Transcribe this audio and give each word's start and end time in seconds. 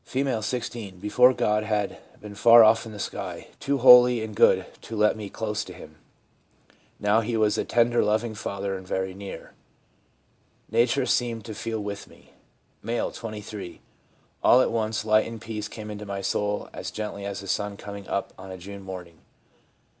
16.' 0.03 0.97
Before, 0.99 1.31
God 1.31 1.61
had 1.63 1.99
been 2.19 2.33
far 2.33 2.63
off 2.63 2.87
in 2.87 2.91
the 2.91 2.97
sky, 2.97 3.49
too 3.59 3.77
holy 3.77 4.23
and 4.23 4.35
good 4.35 4.65
to 4.81 4.95
let 4.95 5.15
me 5.15 5.25
get 5.25 5.33
close 5.33 5.63
to 5.63 5.73
Him. 5.75 5.95
Now 6.99 7.21
He 7.21 7.37
was 7.37 7.55
a 7.55 7.63
tender, 7.65 8.03
loving 8.03 8.33
Father, 8.33 8.75
and 8.75 8.87
very 8.87 9.13
near. 9.13 9.53
Nature 10.71 11.05
seemed 11.05 11.45
to 11.45 11.53
feel 11.53 11.79
with 11.83 12.07
me/ 12.07 12.33
M., 12.83 13.11
23.' 13.11 13.79
All 14.43 14.59
at 14.59 14.71
once 14.71 15.05
light 15.05 15.27
and 15.27 15.39
peace 15.39 15.67
came 15.67 15.91
into 15.91 16.07
my 16.07 16.21
soul 16.21 16.67
as 16.73 16.89
gently 16.89 17.23
as 17.23 17.41
the 17.41 17.47
sun 17.47 17.77
coming* 17.77 18.07
up 18.07 18.33
on 18.39 18.49
a 18.49 18.57
June 18.57 18.81
morning. 18.81 19.19